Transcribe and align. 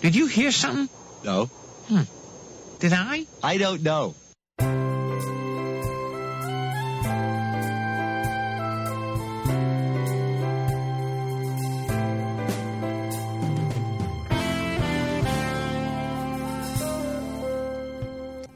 Did 0.00 0.14
you 0.14 0.26
hear 0.26 0.52
something? 0.52 0.88
No, 1.24 1.46
hmm. 1.88 2.02
Did 2.78 2.92
I? 2.92 3.26
I 3.42 3.56
don't 3.56 3.82
know. 3.82 4.14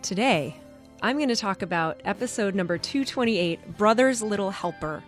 Today, 0.08 0.56
I'm 1.02 1.16
going 1.16 1.28
to 1.28 1.36
talk 1.36 1.60
about 1.60 2.00
episode 2.04 2.54
number 2.54 2.78
228, 2.78 3.76
Brothers 3.76 4.22
Little 4.22 4.50
Helper, 4.50 5.02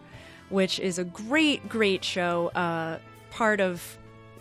which 0.51 0.79
is 0.79 0.99
a 0.99 1.05
great, 1.05 1.69
great 1.69 2.05
show, 2.05 2.49
uh, 2.49 2.99
part 3.31 3.61
of 3.61 3.99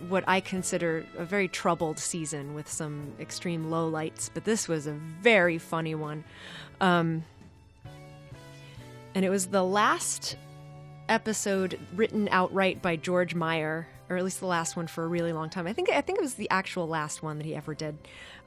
what 0.07 0.23
I 0.27 0.39
consider 0.39 1.05
a 1.17 1.25
very 1.25 1.47
troubled 1.47 1.99
season 1.99 2.53
with 2.53 2.69
some 2.69 3.13
extreme 3.19 3.65
lowlights, 3.65 4.29
but 4.33 4.45
this 4.45 4.67
was 4.67 4.87
a 4.87 4.93
very 4.93 5.57
funny 5.57 5.95
one. 5.95 6.23
Um, 6.79 7.23
and 9.13 9.25
it 9.25 9.29
was 9.29 9.47
the 9.47 9.63
last 9.63 10.37
episode 11.09 11.79
written 11.95 12.29
outright 12.31 12.81
by 12.81 12.95
George 12.95 13.35
Meyer, 13.35 13.87
or 14.09 14.17
at 14.17 14.23
least 14.23 14.39
the 14.39 14.45
last 14.47 14.75
one 14.77 14.87
for 14.87 15.03
a 15.03 15.07
really 15.07 15.33
long 15.33 15.49
time. 15.49 15.67
I 15.67 15.73
think 15.73 15.89
I 15.89 16.01
think 16.01 16.19
it 16.19 16.21
was 16.21 16.35
the 16.35 16.49
actual 16.49 16.87
last 16.87 17.21
one 17.21 17.37
that 17.37 17.45
he 17.45 17.55
ever 17.55 17.73
did. 17.73 17.97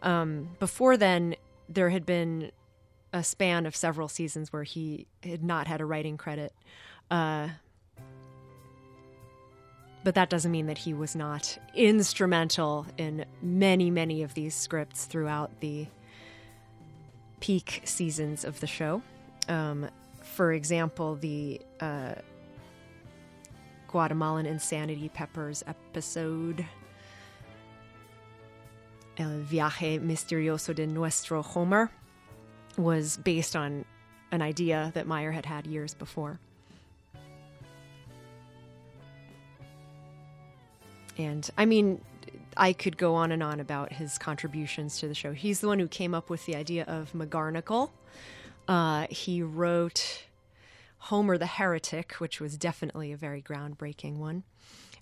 Um, 0.03 0.51
before 0.59 0.97
then, 0.97 1.37
there 1.69 1.91
had 1.91 2.07
been 2.07 2.51
a 3.13 3.23
span 3.23 3.67
of 3.67 3.77
several 3.77 4.09
seasons 4.09 4.53
where 4.53 4.63
he 4.63 5.07
had 5.23 5.43
not 5.43 5.67
had 5.67 5.81
a 5.81 5.85
writing 5.85 6.17
credit. 6.17 6.53
Uh, 7.11 7.51
but 10.05 10.15
that 10.15 10.31
doesn't 10.31 10.51
mean 10.51 10.67
that 10.67 10.79
he 10.79 10.95
was 10.95 11.15
not 11.15 11.59
instrumental 11.75 12.87
in 12.99 13.25
many, 13.41 13.91
many 13.91 14.23
of 14.23 14.35
these 14.35 14.55
scripts 14.55 15.05
throughout 15.05 15.51
the 15.61 15.87
peak 17.41 17.83
seasons 17.85 18.45
of 18.45 18.61
the 18.61 18.67
show. 18.67 19.03
Um, 19.49 19.89
for 20.23 20.53
example, 20.53 21.17
the 21.17 21.61
uh, 21.81 22.15
Guatemalan 23.89 24.47
Insanity 24.47 25.09
Peppers 25.09 25.63
episode 25.67 26.65
El 29.19 29.41
viaje 29.41 30.01
misterioso 30.01 30.75
de 30.75 30.87
nuestro 30.87 31.43
Homer 31.43 31.91
was 32.79 33.19
based 33.19 33.55
on 33.55 33.85
an 34.31 34.41
idea 34.41 34.91
that 34.95 35.07
Meyer 35.07 35.33
had 35.33 35.45
had 35.45 35.67
years 35.67 35.93
before. 35.93 36.41
And 41.25 41.49
I 41.57 41.65
mean, 41.65 42.01
I 42.57 42.73
could 42.73 42.97
go 42.97 43.15
on 43.15 43.33
and 43.33 43.43
on 43.43 43.61
about 43.61 43.93
his 43.93 44.19
contributions 44.19 44.99
to 45.01 45.09
the 45.09 45.15
show. 45.15 45.33
He's 45.33 45.61
the 45.61 45.69
one 45.69 45.79
who 45.79 45.89
came 45.89 46.15
up 46.15 46.29
with 46.29 46.47
the 46.47 46.55
idea 46.57 46.85
of 46.85 47.13
McGarnagle. 47.13 47.91
Uh, 48.69 49.07
he 49.11 49.43
wrote 49.43 50.25
Homer 50.99 51.39
the 51.39 51.47
Heretic, 51.47 52.15
which 52.15 52.41
was 52.41 52.57
definitely 52.57 53.13
a 53.13 53.17
very 53.17 53.43
groundbreaking 53.43 54.19
one, 54.19 54.45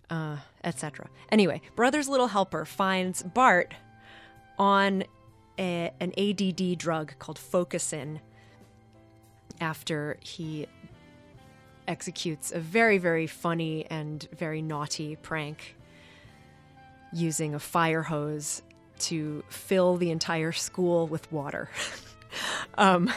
uh, 0.09 0.39
etc. 0.65 1.09
Anyway, 1.31 1.61
Brothers 1.77 2.09
Little 2.09 2.29
Helper 2.29 2.65
finds 2.65 3.23
Bart 3.23 3.75
on 4.59 5.05
a, 5.59 5.93
an 6.01 6.13
ADD 6.17 6.79
drug 6.79 7.15
called 7.19 7.39
Focusyn 7.39 8.21
after 9.61 10.17
he 10.21 10.67
executes 11.87 12.53
a 12.53 12.61
very, 12.61 12.99
very 12.99 13.27
funny 13.27 13.85
and 13.91 14.27
very 14.33 14.63
naughty 14.63 15.17
prank 15.17 15.77
using 17.13 17.55
a 17.55 17.59
fire 17.59 18.03
hose 18.03 18.63
to 19.01 19.43
fill 19.49 19.97
the 19.97 20.11
entire 20.11 20.53
school 20.53 21.07
with 21.07 21.31
water. 21.33 21.71
um, 22.79 23.13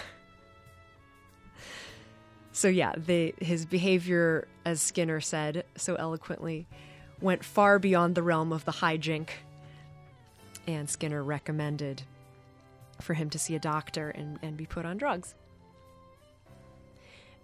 so 2.51 2.67
yeah, 2.67 2.93
the, 2.95 3.33
his 3.39 3.65
behavior, 3.65 4.47
as 4.65 4.81
Skinner 4.81 5.21
said 5.21 5.65
so 5.75 5.95
eloquently, 5.95 6.67
went 7.19 7.43
far 7.43 7.79
beyond 7.79 8.15
the 8.15 8.23
realm 8.23 8.51
of 8.51 8.65
the 8.65 8.71
hijink 8.71 9.29
and 10.67 10.89
Skinner 10.89 11.23
recommended 11.23 12.03
for 13.01 13.13
him 13.13 13.29
to 13.31 13.39
see 13.39 13.55
a 13.55 13.59
doctor 13.59 14.09
and, 14.09 14.39
and 14.41 14.55
be 14.55 14.65
put 14.65 14.85
on 14.85 14.97
drugs. 14.97 15.35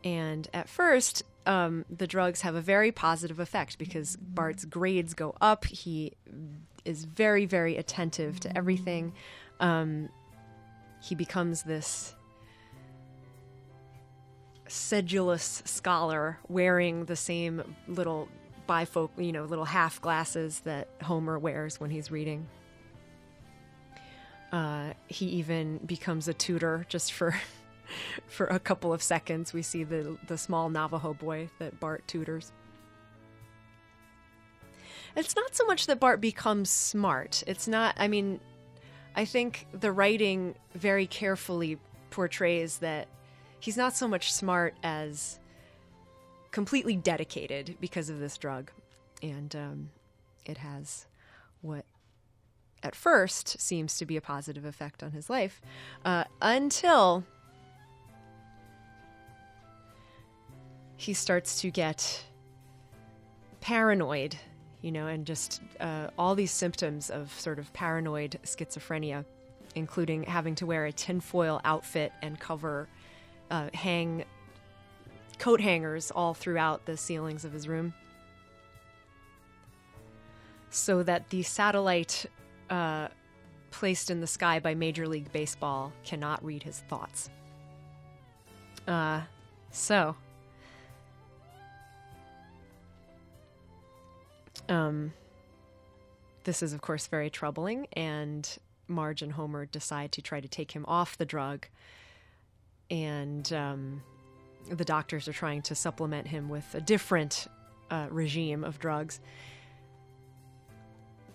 And 0.03 0.47
at 0.53 0.69
first, 0.69 1.23
um, 1.49 1.83
the 1.89 2.05
drugs 2.05 2.41
have 2.41 2.53
a 2.53 2.61
very 2.61 2.91
positive 2.91 3.39
effect 3.39 3.79
because 3.79 4.15
Bart's 4.17 4.65
grades 4.65 5.15
go 5.15 5.35
up. 5.41 5.65
He 5.65 6.13
is 6.85 7.05
very, 7.05 7.47
very 7.47 7.75
attentive 7.75 8.39
to 8.41 8.55
everything. 8.55 9.13
Um, 9.59 10.09
he 11.01 11.15
becomes 11.15 11.63
this 11.63 12.13
sedulous 14.67 15.63
scholar 15.65 16.37
wearing 16.47 17.05
the 17.05 17.15
same 17.15 17.75
little 17.87 18.29
bifocal, 18.67 19.09
you 19.17 19.31
know, 19.31 19.45
little 19.45 19.65
half 19.65 19.99
glasses 19.99 20.59
that 20.65 20.87
Homer 21.01 21.39
wears 21.39 21.79
when 21.79 21.89
he's 21.89 22.11
reading. 22.11 22.47
Uh, 24.51 24.93
he 25.07 25.25
even 25.25 25.79
becomes 25.79 26.27
a 26.27 26.33
tutor 26.35 26.85
just 26.89 27.11
for 27.11 27.33
for 28.27 28.47
a 28.47 28.59
couple 28.59 28.93
of 28.93 29.01
seconds. 29.01 29.53
We 29.53 29.61
see 29.61 29.83
the 29.83 30.17
the 30.27 30.37
small 30.37 30.69
Navajo 30.69 31.13
boy 31.13 31.49
that 31.59 31.79
Bart 31.79 32.07
tutors. 32.07 32.51
It's 35.15 35.35
not 35.35 35.55
so 35.55 35.65
much 35.65 35.87
that 35.87 35.99
Bart 35.99 36.21
becomes 36.21 36.69
smart. 36.69 37.43
It's 37.47 37.67
not. 37.67 37.95
I 37.97 38.07
mean, 38.07 38.39
I 39.15 39.25
think 39.25 39.67
the 39.73 39.91
writing 39.91 40.55
very 40.75 41.07
carefully 41.07 41.77
portrays 42.09 42.77
that 42.79 43.07
he's 43.59 43.77
not 43.77 43.95
so 43.95 44.07
much 44.07 44.31
smart 44.31 44.75
as 44.83 45.39
completely 46.51 46.95
dedicated 46.95 47.77
because 47.79 48.09
of 48.09 48.19
this 48.19 48.37
drug, 48.37 48.71
and 49.21 49.55
um, 49.55 49.89
it 50.45 50.57
has 50.57 51.05
what 51.61 51.85
at 52.81 52.95
first 52.95 53.59
seems 53.59 53.97
to 53.97 54.05
be 54.05 54.15
a 54.15 54.21
positive 54.21 54.63
effect 54.63 55.03
on 55.03 55.11
his 55.11 55.29
life 55.29 55.61
uh, 56.05 56.23
until 56.41 57.25
he 60.99 61.13
starts 61.13 61.61
to 61.61 61.71
get 61.71 62.25
paranoid, 63.61 64.35
you 64.81 64.91
know, 64.91 65.07
and 65.07 65.25
just 65.25 65.61
uh, 65.79 66.09
all 66.17 66.35
these 66.35 66.51
symptoms 66.51 67.09
of 67.09 67.31
sort 67.39 67.57
of 67.57 67.71
paranoid 67.71 68.37
schizophrenia, 68.43 69.23
including 69.75 70.23
having 70.23 70.55
to 70.55 70.65
wear 70.65 70.85
a 70.85 70.91
tinfoil 70.91 71.61
outfit 71.63 72.11
and 72.21 72.37
cover, 72.37 72.89
uh, 73.49 73.69
hang 73.73 74.25
coat 75.37 75.61
hangers 75.61 76.11
all 76.11 76.33
throughout 76.33 76.85
the 76.85 76.97
ceilings 76.97 77.45
of 77.45 77.53
his 77.53 77.65
room. 77.65 77.93
So 80.69 81.01
that 81.03 81.29
the 81.29 81.43
satellite 81.43 82.25
uh, 82.69 83.07
placed 83.71 84.11
in 84.11 84.19
the 84.19 84.27
sky 84.27 84.59
by 84.59 84.75
Major 84.75 85.07
League 85.07 85.31
Baseball 85.31 85.93
cannot 86.03 86.43
read 86.43 86.61
his 86.61 86.79
thoughts. 86.89 87.29
Uh, 88.85 89.21
so, 89.71 90.17
um, 94.69 95.13
this 96.43 96.63
is 96.63 96.73
of 96.73 96.81
course 96.81 97.07
very 97.07 97.29
troubling, 97.29 97.87
and 97.93 98.57
Marge 98.87 99.21
and 99.21 99.33
Homer 99.33 99.65
decide 99.65 100.11
to 100.13 100.21
try 100.21 100.39
to 100.39 100.47
take 100.47 100.71
him 100.71 100.85
off 100.87 101.17
the 101.17 101.25
drug, 101.25 101.67
and 102.89 103.51
um, 103.53 104.01
the 104.69 104.85
doctors 104.85 105.27
are 105.27 105.33
trying 105.33 105.61
to 105.63 105.75
supplement 105.75 106.27
him 106.27 106.49
with 106.49 106.73
a 106.73 106.81
different 106.81 107.47
uh, 107.91 108.07
regime 108.09 108.63
of 108.63 108.79
drugs. 108.79 109.19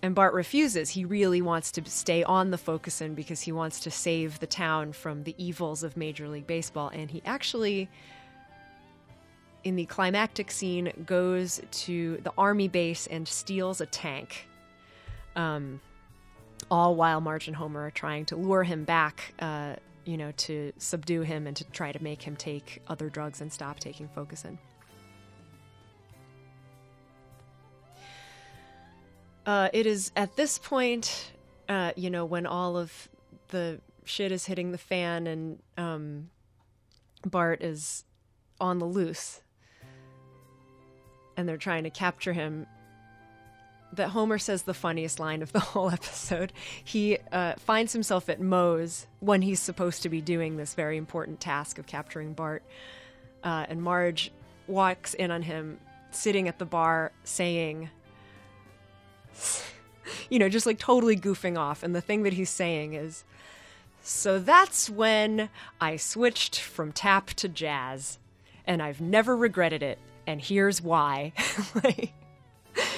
And 0.01 0.13
Bart 0.13 0.33
refuses. 0.35 0.91
He 0.91 1.03
really 1.03 1.41
wants 1.41 1.71
to 1.71 1.85
stay 1.85 2.23
on 2.23 2.51
the 2.51 2.57
Focusyn 2.57 3.15
because 3.15 3.41
he 3.41 3.51
wants 3.51 3.79
to 3.81 3.91
save 3.91 4.39
the 4.39 4.45
town 4.45 4.93
from 4.93 5.23
the 5.23 5.33
evils 5.43 5.81
of 5.81 5.97
Major 5.97 6.27
League 6.27 6.45
Baseball. 6.45 6.89
And 6.89 7.09
he 7.09 7.23
actually, 7.25 7.89
in 9.65 9.75
the 9.75 9.85
climactic 9.85 10.49
scene, 10.49 10.93
goes 11.05 11.59
to 11.71 12.17
the 12.23 12.31
army 12.37 12.69
base 12.69 13.07
and 13.07 13.27
steals 13.27 13.81
a 13.81 13.85
tank. 13.85 14.47
Um, 15.35 15.81
all 16.71 16.95
while 16.95 17.19
Marge 17.19 17.47
and 17.47 17.55
Homer 17.55 17.87
are 17.87 17.91
trying 17.91 18.25
to 18.27 18.37
lure 18.37 18.63
him 18.63 18.85
back, 18.85 19.33
uh, 19.39 19.75
you 20.05 20.15
know, 20.15 20.31
to 20.37 20.71
subdue 20.77 21.21
him 21.21 21.47
and 21.47 21.57
to 21.57 21.63
try 21.65 21.91
to 21.91 22.01
make 22.01 22.21
him 22.21 22.37
take 22.37 22.81
other 22.87 23.09
drugs 23.09 23.41
and 23.41 23.51
stop 23.51 23.79
taking 23.79 24.07
Focusyn. 24.07 24.57
Uh, 29.45 29.69
it 29.73 29.85
is 29.85 30.11
at 30.15 30.37
this 30.37 30.57
point 30.57 31.33
uh, 31.67 31.91
you 31.95 32.09
know, 32.09 32.25
when 32.25 32.45
all 32.45 32.77
of 32.77 33.09
the 33.49 33.79
shit 34.03 34.31
is 34.31 34.45
hitting 34.45 34.71
the 34.71 34.77
fan 34.77 35.27
and 35.27 35.59
um, 35.77 36.29
Bart 37.25 37.61
is 37.61 38.03
on 38.59 38.79
the 38.79 38.85
loose 38.85 39.41
and 41.37 41.47
they're 41.47 41.57
trying 41.57 41.83
to 41.83 41.89
capture 41.89 42.33
him. 42.33 42.67
That 43.93 44.09
Homer 44.09 44.37
says 44.37 44.63
the 44.63 44.73
funniest 44.73 45.19
line 45.19 45.41
of 45.41 45.53
the 45.53 45.59
whole 45.71 45.89
episode. 45.89 46.51
He 46.83 47.17
uh, 47.31 47.53
finds 47.57 47.93
himself 47.93 48.29
at 48.29 48.41
Moe's 48.41 49.07
when 49.19 49.41
he's 49.41 49.59
supposed 49.59 50.03
to 50.03 50.09
be 50.09 50.21
doing 50.21 50.57
this 50.57 50.73
very 50.73 50.97
important 50.97 51.39
task 51.39 51.77
of 51.77 51.85
capturing 51.85 52.33
Bart. 52.33 52.63
Uh, 53.43 53.65
and 53.69 53.81
Marge 53.81 54.31
walks 54.67 55.13
in 55.13 55.31
on 55.31 55.43
him 55.43 55.79
sitting 56.11 56.47
at 56.47 56.59
the 56.59 56.65
bar 56.65 57.11
saying, 57.23 57.89
you 60.29 60.39
know, 60.39 60.49
just 60.49 60.65
like 60.65 60.79
totally 60.79 61.15
goofing 61.15 61.57
off. 61.57 61.83
And 61.83 61.95
the 61.95 62.01
thing 62.01 62.23
that 62.23 62.33
he's 62.33 62.49
saying 62.49 62.93
is, 62.93 63.23
so 64.01 64.39
that's 64.39 64.89
when 64.89 65.49
I 65.81 65.95
switched 65.95 66.59
from 66.59 66.91
tap 66.91 67.27
to 67.27 67.49
jazz, 67.49 68.19
and 68.65 68.81
I've 68.81 69.01
never 69.01 69.35
regretted 69.35 69.81
it. 69.81 69.97
And 70.27 70.41
here's 70.41 70.81
why. 70.81 71.33
like, 71.83 72.13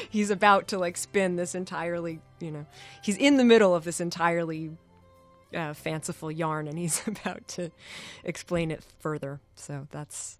he's 0.09 0.29
about 0.29 0.69
to 0.69 0.79
like 0.79 0.97
spin 0.97 1.35
this 1.35 1.55
entirely, 1.55 2.19
you 2.39 2.51
know, 2.51 2.65
he's 3.01 3.17
in 3.17 3.37
the 3.37 3.45
middle 3.45 3.75
of 3.75 3.83
this 3.83 3.99
entirely 3.99 4.71
uh, 5.53 5.73
fanciful 5.73 6.31
yarn, 6.31 6.67
and 6.67 6.77
he's 6.77 7.01
about 7.07 7.47
to 7.49 7.71
explain 8.23 8.71
it 8.71 8.83
further. 8.99 9.39
So 9.55 9.87
that's, 9.91 10.39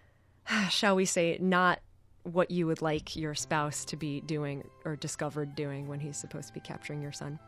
shall 0.70 0.96
we 0.96 1.04
say, 1.04 1.38
not 1.40 1.80
what 2.22 2.50
you 2.50 2.66
would 2.66 2.82
like 2.82 3.14
your 3.14 3.34
spouse 3.34 3.84
to 3.84 3.96
be 3.96 4.20
doing 4.20 4.64
or 4.84 4.96
discovered 4.96 5.54
doing 5.54 5.86
when 5.86 6.00
he's 6.00 6.16
supposed 6.16 6.48
to 6.48 6.54
be 6.54 6.60
capturing 6.60 7.00
your 7.00 7.12
son. 7.12 7.38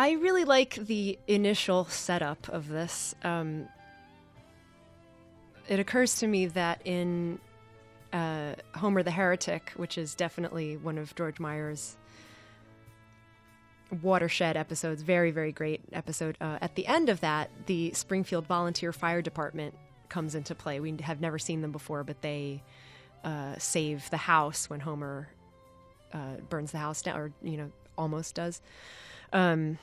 I 0.00 0.12
really 0.12 0.44
like 0.46 0.76
the 0.76 1.18
initial 1.28 1.84
setup 1.84 2.48
of 2.48 2.70
this. 2.70 3.14
Um, 3.22 3.68
it 5.68 5.78
occurs 5.78 6.14
to 6.20 6.26
me 6.26 6.46
that 6.46 6.80
in 6.86 7.38
uh, 8.10 8.54
Homer 8.74 9.02
the 9.02 9.10
Heretic, 9.10 9.72
which 9.76 9.98
is 9.98 10.14
definitely 10.14 10.78
one 10.78 10.96
of 10.96 11.14
George 11.16 11.38
Meyer's 11.38 11.98
watershed 14.00 14.56
episodes, 14.56 15.02
very, 15.02 15.32
very 15.32 15.52
great 15.52 15.82
episode. 15.92 16.38
Uh, 16.40 16.56
at 16.62 16.76
the 16.76 16.86
end 16.86 17.10
of 17.10 17.20
that, 17.20 17.50
the 17.66 17.92
Springfield 17.92 18.46
Volunteer 18.46 18.94
Fire 18.94 19.20
Department 19.20 19.74
comes 20.08 20.34
into 20.34 20.54
play. 20.54 20.80
We 20.80 20.96
have 21.02 21.20
never 21.20 21.38
seen 21.38 21.60
them 21.60 21.72
before, 21.72 22.04
but 22.04 22.22
they 22.22 22.62
uh, 23.22 23.56
save 23.58 24.08
the 24.08 24.16
house 24.16 24.70
when 24.70 24.80
Homer 24.80 25.28
uh, 26.14 26.36
burns 26.48 26.72
the 26.72 26.78
house 26.78 27.02
down, 27.02 27.18
or, 27.18 27.32
you 27.42 27.58
know, 27.58 27.70
almost 27.98 28.34
does. 28.34 28.62
Um, 29.34 29.78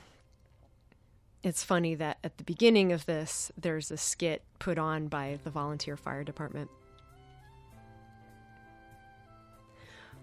it's 1.42 1.62
funny 1.62 1.94
that 1.94 2.18
at 2.24 2.36
the 2.36 2.44
beginning 2.44 2.92
of 2.92 3.06
this, 3.06 3.52
there's 3.56 3.90
a 3.90 3.96
skit 3.96 4.42
put 4.58 4.78
on 4.78 5.08
by 5.08 5.38
the 5.44 5.50
volunteer 5.50 5.96
fire 5.96 6.24
department 6.24 6.70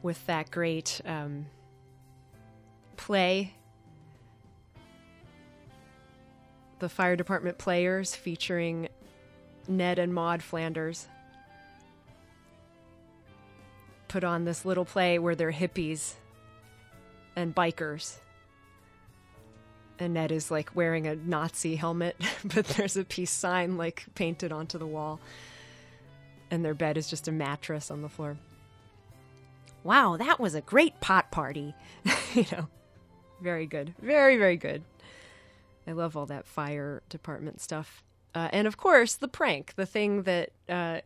with 0.02 0.26
that 0.28 0.52
great 0.52 1.02
um, 1.06 1.46
play. 2.98 3.54
The 6.80 6.90
fire 6.90 7.16
department 7.16 7.58
players 7.58 8.14
featuring 8.14 8.90
Ned 9.68 9.98
and 9.98 10.14
Maud 10.14 10.44
Flanders 10.44 11.08
put 14.10 14.24
on 14.24 14.46
this 14.46 14.66
little 14.66 14.86
play 14.86 15.18
where 15.18 15.36
they're 15.36 15.52
hippies 15.52 16.14
and 17.36 17.56
bikers 17.56 18.20
Ned 20.00 20.32
is 20.32 20.52
like 20.52 20.76
wearing 20.76 21.08
a 21.08 21.16
Nazi 21.16 21.76
helmet, 21.76 22.16
but 22.46 22.66
there's 22.66 22.98
a 22.98 23.04
peace 23.04 23.32
sign 23.32 23.78
like 23.78 24.06
painted 24.16 24.52
onto 24.52 24.78
the 24.78 24.88
wall. 24.88 25.20
And 26.52 26.64
their 26.64 26.74
bed 26.74 26.98
is 26.98 27.10
just 27.10 27.28
a 27.28 27.32
mattress 27.32 27.90
on 27.90 28.02
the 28.02 28.10
floor. 28.10 28.38
Wow, 29.84 30.18
that 30.18 30.40
was 30.40 30.56
a 30.56 30.62
great 30.62 31.00
pot 31.00 31.32
party. 31.32 31.74
you 32.34 32.46
know, 32.52 32.68
very 33.42 33.66
good. 33.66 33.94
Very, 34.02 34.38
very 34.38 34.58
good. 34.58 34.84
I 35.88 35.92
love 35.92 36.18
all 36.18 36.26
that 36.28 36.48
fire 36.48 37.04
department 37.10 37.62
stuff. 37.62 38.04
Uh, 38.34 38.50
and 38.52 38.68
of 38.68 38.78
course, 38.78 39.16
the 39.16 39.28
prank, 39.28 39.76
the 39.76 39.86
thing 39.86 40.24
that 40.24 40.50
uh, 40.68 41.02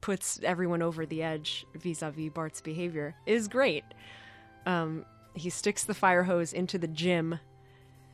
puts 0.00 0.40
everyone 0.42 0.82
over 0.82 1.06
the 1.06 1.22
edge 1.22 1.64
vis 1.74 2.02
a 2.02 2.10
vis 2.10 2.30
Bart's 2.30 2.60
behavior, 2.60 3.14
is 3.26 3.48
great. 3.48 3.84
Um, 4.66 5.04
he 5.34 5.48
sticks 5.48 5.84
the 5.84 5.94
fire 5.94 6.24
hose 6.24 6.52
into 6.52 6.78
the 6.78 6.88
gym 6.88 7.38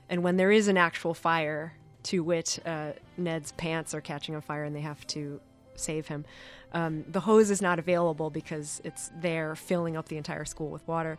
and 0.08 0.22
when 0.22 0.36
there 0.36 0.50
is 0.50 0.68
an 0.68 0.76
actual 0.76 1.14
fire, 1.14 1.74
to 2.04 2.20
wit, 2.20 2.58
uh, 2.64 2.92
Ned's 3.16 3.52
pants 3.52 3.94
are 3.94 4.00
catching 4.00 4.34
on 4.34 4.40
fire 4.40 4.64
and 4.64 4.74
they 4.74 4.80
have 4.80 5.06
to 5.08 5.40
save 5.74 6.08
him. 6.08 6.24
Um, 6.72 7.04
the 7.08 7.20
hose 7.20 7.50
is 7.50 7.60
not 7.60 7.78
available 7.78 8.30
because 8.30 8.80
it's 8.84 9.10
there 9.20 9.54
filling 9.54 9.96
up 9.96 10.08
the 10.08 10.16
entire 10.16 10.44
school 10.44 10.70
with 10.70 10.86
water. 10.86 11.18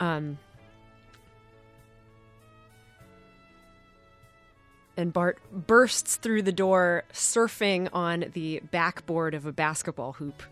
Um, 0.00 0.38
and 4.96 5.12
Bart 5.12 5.38
bursts 5.50 6.16
through 6.16 6.42
the 6.42 6.52
door, 6.52 7.04
surfing 7.12 7.88
on 7.92 8.26
the 8.32 8.60
backboard 8.70 9.34
of 9.34 9.46
a 9.46 9.52
basketball 9.52 10.12
hoop. 10.12 10.42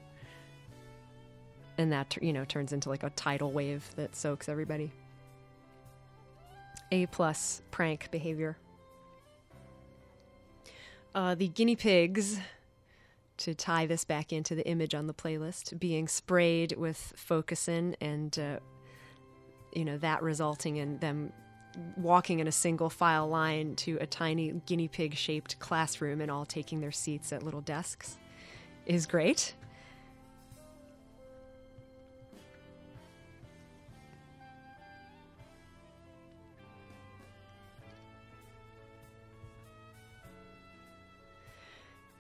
And 1.76 1.92
that, 1.92 2.16
you 2.22 2.32
know, 2.32 2.44
turns 2.44 2.72
into 2.72 2.88
like 2.88 3.02
a 3.02 3.10
tidal 3.10 3.50
wave 3.50 3.88
that 3.96 4.14
soaks 4.14 4.48
everybody. 4.48 4.92
A 6.94 7.06
plus 7.06 7.60
prank 7.72 8.08
behavior. 8.12 8.56
Uh, 11.12 11.34
the 11.34 11.48
guinea 11.48 11.74
pigs, 11.74 12.38
to 13.36 13.52
tie 13.52 13.84
this 13.84 14.04
back 14.04 14.32
into 14.32 14.54
the 14.54 14.64
image 14.68 14.94
on 14.94 15.08
the 15.08 15.12
playlist, 15.12 15.76
being 15.80 16.06
sprayed 16.06 16.76
with 16.76 17.12
Focusyn 17.16 17.96
and, 18.00 18.38
uh, 18.38 18.60
you 19.72 19.84
know, 19.84 19.98
that 19.98 20.22
resulting 20.22 20.76
in 20.76 20.98
them 20.98 21.32
walking 21.96 22.38
in 22.38 22.46
a 22.46 22.52
single 22.52 22.88
file 22.88 23.28
line 23.28 23.74
to 23.74 23.98
a 24.00 24.06
tiny 24.06 24.52
guinea 24.64 24.86
pig 24.86 25.16
shaped 25.16 25.58
classroom 25.58 26.20
and 26.20 26.30
all 26.30 26.46
taking 26.46 26.80
their 26.80 26.92
seats 26.92 27.32
at 27.32 27.42
little 27.42 27.60
desks 27.60 28.18
is 28.86 29.04
great. 29.04 29.56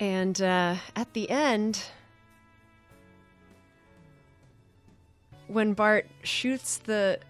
And 0.00 0.40
uh, 0.42 0.76
at 0.96 1.12
the 1.12 1.30
end, 1.30 1.82
when 5.46 5.72
Bart 5.74 6.06
shoots 6.22 6.78
the 6.78 7.20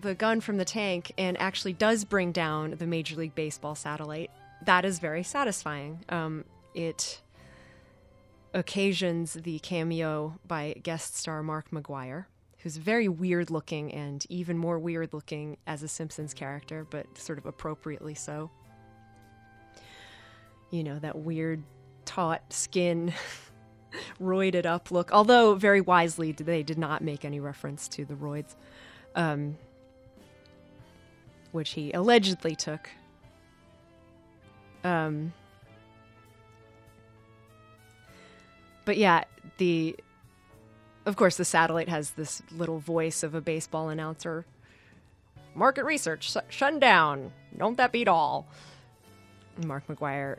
the 0.00 0.14
gun 0.14 0.40
from 0.40 0.56
the 0.56 0.64
tank 0.64 1.12
and 1.16 1.40
actually 1.40 1.72
does 1.72 2.04
bring 2.04 2.32
down 2.32 2.72
the 2.72 2.86
Major 2.88 3.14
League 3.14 3.36
Baseball 3.36 3.76
satellite, 3.76 4.30
that 4.64 4.84
is 4.84 4.98
very 4.98 5.22
satisfying. 5.22 6.04
Um, 6.08 6.44
it 6.74 7.20
occasions 8.52 9.34
the 9.34 9.60
cameo 9.60 10.38
by 10.46 10.74
guest 10.82 11.16
star 11.16 11.42
Mark 11.42 11.70
McGwire, 11.70 12.26
who's 12.58 12.76
very 12.76 13.08
weird 13.08 13.50
looking 13.50 13.92
and 13.94 14.26
even 14.28 14.58
more 14.58 14.78
weird 14.78 15.12
looking 15.12 15.56
as 15.66 15.84
a 15.84 15.88
Simpsons 15.88 16.34
character, 16.34 16.84
but 16.90 17.06
sort 17.16 17.38
of 17.38 17.46
appropriately 17.46 18.14
so. 18.14 18.50
You 20.70 20.82
know, 20.82 20.98
that 20.98 21.16
weird 21.16 21.62
taut 22.14 22.42
skin, 22.52 23.14
roided 24.20 24.66
up 24.66 24.90
look. 24.90 25.10
Although 25.12 25.54
very 25.54 25.80
wisely, 25.80 26.32
they 26.32 26.62
did 26.62 26.78
not 26.78 27.02
make 27.02 27.24
any 27.24 27.40
reference 27.40 27.88
to 27.88 28.04
the 28.04 28.14
roids, 28.14 28.54
um, 29.14 29.56
which 31.52 31.70
he 31.70 31.90
allegedly 31.92 32.54
took. 32.54 32.90
Um, 34.84 35.32
but 38.84 38.98
yeah, 38.98 39.24
the 39.56 39.96
of 41.06 41.16
course 41.16 41.36
the 41.36 41.44
satellite 41.44 41.88
has 41.88 42.10
this 42.10 42.42
little 42.50 42.78
voice 42.78 43.22
of 43.22 43.34
a 43.34 43.40
baseball 43.40 43.88
announcer. 43.88 44.44
Market 45.54 45.84
research 45.84 46.32
sh- 46.32 46.36
shut 46.50 46.78
down. 46.78 47.32
Don't 47.56 47.76
that 47.78 47.90
beat 47.92 48.08
all? 48.08 48.46
Mark 49.64 49.86
McGwire 49.86 50.38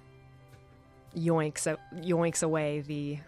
yoinks 1.15 1.77
yoinks 1.95 2.43
away 2.43 2.81
the 2.81 3.19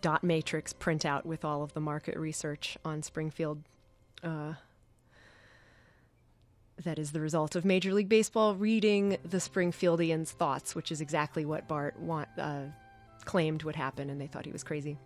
dot 0.00 0.24
matrix 0.24 0.72
printout 0.72 1.24
with 1.24 1.44
all 1.44 1.62
of 1.62 1.72
the 1.74 1.80
market 1.80 2.16
research 2.16 2.76
on 2.84 3.02
Springfield. 3.02 3.62
Uh, 4.22 4.54
that 6.82 6.98
is 6.98 7.12
the 7.12 7.20
result 7.20 7.54
of 7.54 7.64
Major 7.64 7.92
League 7.92 8.08
Baseball 8.08 8.54
reading 8.54 9.16
the 9.24 9.38
Springfieldians' 9.38 10.30
thoughts, 10.30 10.74
which 10.74 10.90
is 10.90 11.00
exactly 11.00 11.44
what 11.44 11.68
Bart 11.68 11.98
want, 12.00 12.28
uh, 12.36 12.62
claimed 13.24 13.62
would 13.62 13.76
happen, 13.76 14.10
and 14.10 14.20
they 14.20 14.26
thought 14.26 14.44
he 14.44 14.52
was 14.52 14.64
crazy. 14.64 14.98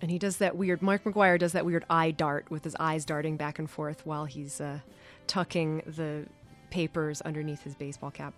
And 0.00 0.10
he 0.10 0.18
does 0.18 0.38
that 0.38 0.56
weird. 0.56 0.82
Mark 0.82 1.04
McGwire 1.04 1.38
does 1.38 1.52
that 1.52 1.64
weird 1.64 1.84
eye 1.88 2.10
dart 2.10 2.50
with 2.50 2.64
his 2.64 2.76
eyes 2.78 3.04
darting 3.04 3.36
back 3.36 3.58
and 3.58 3.68
forth 3.68 4.04
while 4.04 4.24
he's 4.26 4.60
uh, 4.60 4.80
tucking 5.26 5.82
the 5.86 6.26
papers 6.76 7.22
underneath 7.22 7.62
his 7.62 7.74
baseball 7.74 8.10
cap. 8.10 8.34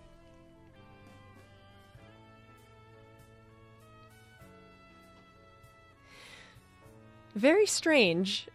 Very 7.34 7.66
strange, 7.66 8.46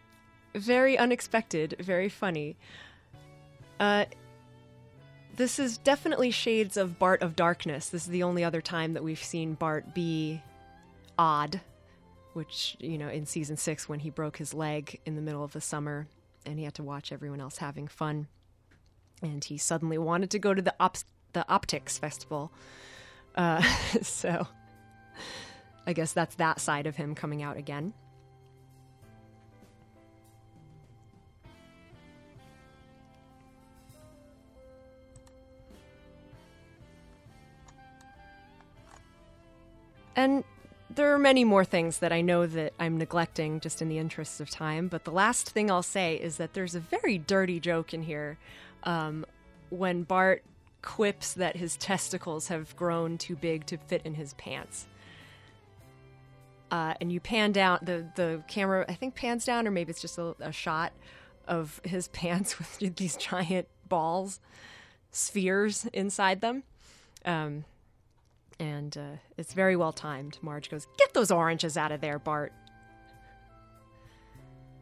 very 0.55 0.97
unexpected, 0.97 1.75
very 1.81 2.07
funny. 2.07 2.55
Uh, 3.77 4.05
this 5.35 5.59
is 5.59 5.77
definitely 5.79 6.31
shades 6.31 6.77
of 6.77 6.97
Bart 6.97 7.21
of 7.21 7.35
Darkness. 7.35 7.89
This 7.89 8.03
is 8.03 8.07
the 8.07 8.23
only 8.23 8.45
other 8.45 8.61
time 8.61 8.93
that 8.93 9.03
we've 9.03 9.21
seen 9.21 9.53
Bart 9.53 9.93
be 9.93 10.41
odd, 11.19 11.59
which, 12.31 12.77
you 12.79 12.97
know, 12.97 13.09
in 13.09 13.25
season 13.25 13.57
six 13.57 13.89
when 13.89 13.99
he 13.99 14.09
broke 14.09 14.37
his 14.37 14.53
leg 14.53 15.01
in 15.05 15.17
the 15.17 15.21
middle 15.21 15.43
of 15.43 15.51
the 15.51 15.59
summer 15.59 16.07
and 16.45 16.57
he 16.57 16.63
had 16.63 16.75
to 16.75 16.83
watch 16.83 17.11
everyone 17.11 17.41
else 17.41 17.57
having 17.57 17.89
fun. 17.89 18.27
And 19.23 19.43
he 19.43 19.57
suddenly 19.57 19.97
wanted 19.97 20.29
to 20.31 20.39
go 20.39 20.53
to 20.53 20.61
the, 20.61 20.75
op- 20.79 20.97
the 21.31 21.49
Optics 21.49 21.97
Festival. 21.97 22.51
Uh, 23.35 23.61
so 24.01 24.47
I 25.87 25.93
guess 25.93 26.13
that's 26.13 26.35
that 26.35 26.59
side 26.59 26.85
of 26.85 26.97
him 26.97 27.15
coming 27.15 27.41
out 27.41 27.57
again. 27.57 27.93
And 40.15 40.43
there 40.89 41.13
are 41.13 41.19
many 41.19 41.43
more 41.43 41.65
things 41.65 41.97
that 41.99 42.13
I 42.13 42.21
know 42.21 42.45
that 42.45 42.73
I'm 42.79 42.97
neglecting 42.97 43.59
just 43.59 43.81
in 43.81 43.89
the 43.89 43.97
interests 43.97 44.39
of 44.39 44.49
time. 44.49 44.87
But 44.87 45.05
the 45.05 45.11
last 45.11 45.49
thing 45.49 45.71
I'll 45.71 45.81
say 45.81 46.15
is 46.15 46.37
that 46.37 46.53
there's 46.53 46.75
a 46.75 46.79
very 46.79 47.17
dirty 47.17 47.59
joke 47.59 47.93
in 47.93 48.03
here 48.03 48.37
um, 48.83 49.25
when 49.69 50.03
Bart 50.03 50.43
quips 50.81 51.33
that 51.33 51.55
his 51.55 51.77
testicles 51.77 52.49
have 52.49 52.75
grown 52.75 53.17
too 53.17 53.35
big 53.35 53.65
to 53.67 53.77
fit 53.77 54.01
in 54.05 54.13
his 54.13 54.33
pants. 54.35 54.85
Uh, 56.69 56.93
and 56.99 57.11
you 57.11 57.19
pan 57.19 57.51
down 57.51 57.79
the 57.83 58.05
the 58.15 58.43
camera, 58.47 58.85
I 58.89 58.93
think 58.95 59.15
pans 59.15 59.45
down, 59.45 59.67
or 59.67 59.71
maybe 59.71 59.91
it's 59.91 60.01
just 60.01 60.17
a, 60.17 60.35
a 60.39 60.51
shot 60.51 60.91
of 61.47 61.79
his 61.83 62.07
pants 62.09 62.57
with 62.59 62.95
these 62.95 63.15
giant 63.15 63.67
balls, 63.87 64.39
spheres 65.11 65.85
inside 65.93 66.41
them. 66.41 66.63
Um, 67.25 67.65
and 68.59 68.97
uh, 68.97 69.17
it's 69.37 69.53
very 69.53 69.75
well 69.75 69.91
timed. 69.91 70.37
Marge 70.41 70.69
goes, 70.69 70.87
Get 70.97 71.13
those 71.13 71.31
oranges 71.31 71.77
out 71.77 71.91
of 71.91 72.01
there, 72.01 72.19
Bart. 72.19 72.53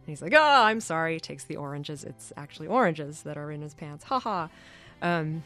And 0.02 0.10
he's 0.10 0.22
like, 0.22 0.34
Oh, 0.36 0.64
I'm 0.64 0.80
sorry. 0.80 1.20
Takes 1.20 1.44
the 1.44 1.58
oranges. 1.58 2.04
It's 2.04 2.34
actually 2.36 2.68
oranges 2.68 3.24
that 3.24 3.38
are 3.38 3.52
in 3.52 3.62
his 3.62 3.74
pants. 3.74 4.04
Ha 4.06 4.20
ha. 4.20 4.50
Um, 5.02 5.44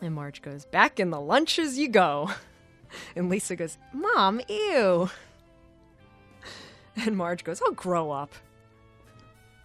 and 0.00 0.14
Marge 0.14 0.42
goes, 0.42 0.64
Back 0.66 1.00
in 1.00 1.10
the 1.10 1.20
lunches 1.20 1.78
you 1.78 1.88
go. 1.88 2.30
And 3.14 3.28
Lisa 3.30 3.54
goes, 3.54 3.78
Mom, 3.92 4.40
ew. 4.48 5.08
And 6.96 7.16
Marge 7.16 7.44
goes, 7.44 7.62
Oh, 7.64 7.70
grow 7.70 8.10
up. 8.10 8.34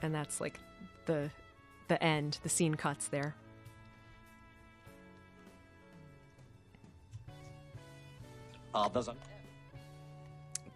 And 0.03 0.13
that's 0.13 0.39
like 0.39 0.59
the 1.07 1.31
the 1.87 2.01
end. 2.03 2.39
The 2.43 2.49
scene 2.49 2.75
cuts 2.75 3.07
there. 3.07 3.35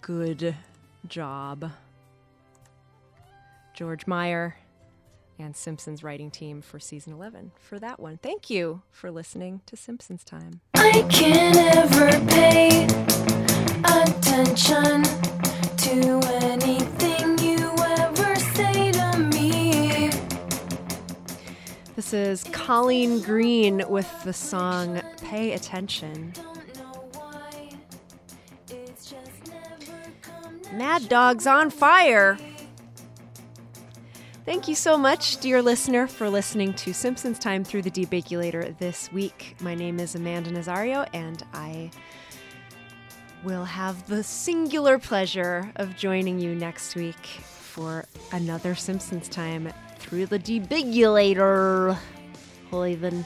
Good 0.01 0.55
job. 1.07 1.71
George 3.79 4.05
Meyer 4.07 4.57
and 5.39 5.55
Simpsons 5.55 6.03
writing 6.03 6.29
team 6.29 6.61
for 6.61 6.81
season 6.81 7.13
11 7.13 7.53
for 7.57 7.79
that 7.79 7.97
one. 7.97 8.17
Thank 8.17 8.49
you 8.49 8.81
for 8.91 9.09
listening 9.09 9.61
to 9.67 9.77
Simpsons 9.77 10.25
Time. 10.25 10.59
I 10.73 11.07
can't 11.09 11.55
ever 11.77 12.09
pay 12.27 12.83
attention 13.85 15.03
to 15.77 16.19
anything 16.43 17.37
you 17.37 17.73
ever 18.01 18.35
say 18.35 18.91
to 18.91 19.17
me. 19.33 20.09
This 21.95 22.13
is 22.13 22.43
Colleen 22.51 23.21
Green 23.21 23.85
with 23.87 24.13
the 24.25 24.33
song 24.33 25.01
Pay 25.21 25.53
Attention. 25.53 26.33
Don't 26.33 26.75
know 26.75 27.07
why. 27.13 27.69
It's 28.67 29.09
just 29.09 29.47
never 29.47 30.01
come 30.21 30.77
Mad 30.77 31.07
Dog's 31.07 31.47
on 31.47 31.69
fire. 31.69 32.37
Thank 34.49 34.67
you 34.67 34.73
so 34.73 34.97
much, 34.97 35.37
dear 35.37 35.61
listener, 35.61 36.07
for 36.07 36.27
listening 36.27 36.73
to 36.73 36.91
Simpsons 36.91 37.37
Time 37.37 37.63
through 37.63 37.83
the 37.83 37.91
Debaculator 37.91 38.75
this 38.79 39.11
week. 39.11 39.55
My 39.61 39.75
name 39.75 39.99
is 39.99 40.15
Amanda 40.15 40.49
Nazario, 40.49 41.07
and 41.13 41.43
I 41.53 41.91
will 43.43 43.63
have 43.63 44.07
the 44.07 44.23
singular 44.23 44.97
pleasure 44.97 45.71
of 45.75 45.95
joining 45.95 46.39
you 46.39 46.55
next 46.55 46.95
week 46.95 47.23
for 47.23 48.05
another 48.31 48.73
Simpsons 48.73 49.29
Time 49.29 49.71
through 49.99 50.25
the 50.25 50.39
Debaculator. 50.39 51.95
Holy 52.71 52.95
then. 52.95 53.23